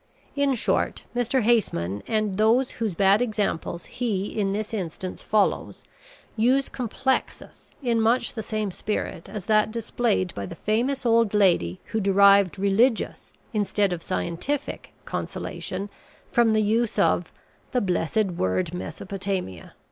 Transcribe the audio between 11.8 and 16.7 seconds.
who derived religious instead of scientific consolation from the